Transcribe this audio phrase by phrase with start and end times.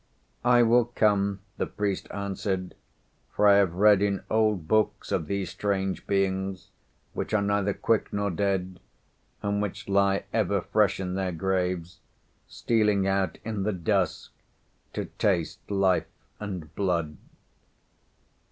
[0.43, 2.73] "I will come," the priest answered,
[3.29, 6.71] "for I have read in old books of these strange beings
[7.13, 8.79] which are neither quick nor dead,
[9.43, 11.99] and which lie ever fresh in their graves,
[12.47, 14.31] stealing out in the dusk
[14.93, 16.07] to taste life
[16.39, 17.17] and blood."